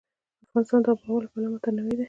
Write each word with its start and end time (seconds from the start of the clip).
افغانستان 0.47 0.79
د 0.85 0.87
آب 0.91 0.99
وهوا 1.01 1.17
له 1.23 1.29
پلوه 1.31 1.49
متنوع 1.53 1.87
دی. 1.97 1.97